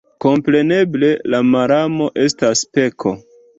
Kompreneble, 0.23 1.09
la 1.35 1.43
malamo 1.51 2.11
estas 2.25 2.67
peko. 2.79 3.17